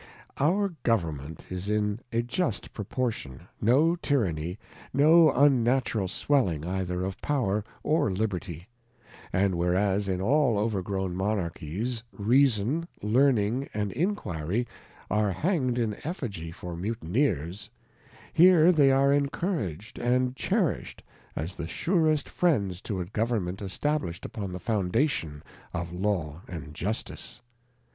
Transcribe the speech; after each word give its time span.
Our 0.39 0.69
Government 0.81 1.45
is 1.51 1.69
in 1.69 1.99
a 2.11 2.23
just 2.23 2.73
proportion, 2.73 3.41
no 3.61 3.95
Tympany, 3.95 4.57
no 4.91 5.29
un 5.29 5.61
natural 5.63 6.05
of 6.05 6.09
a 6.09 6.09
Trimmer. 6.09 6.43
63 6.47 6.57
natural 6.57 6.57
swelling 6.57 6.65
either 6.65 7.05
of 7.05 7.21
Power 7.21 7.63
or 7.83 8.09
Liberty; 8.11 8.67
and 9.31 9.53
whereas 9.53 10.07
in 10.07 10.19
all 10.19 10.57
overgrown 10.57 11.15
Monarchies, 11.15 12.01
Reason, 12.13 12.87
Learning, 13.03 13.69
and 13.75 13.91
Enquiry 13.91 14.65
are 15.11 15.31
hangM 15.31 15.77
in 15.77 15.93
Effigy 16.03 16.49
for 16.51 16.75
Mutineers; 16.75 17.69
here 18.33 18.71
they 18.71 18.89
are 18.89 19.13
encouraged 19.13 19.99
and 19.99 20.35
cherished 20.35 21.03
as 21.35 21.53
the 21.53 21.67
surest 21.67 22.27
Friends 22.27 22.81
to 22.81 22.99
a 23.01 23.05
Government 23.05 23.61
establish'd 23.61 24.25
upon 24.25 24.51
the 24.51 24.57
Foundation 24.59 25.43
of 25.75 25.93
Law 25.93 26.41
and 26.47 26.73
Justice. 26.73 27.39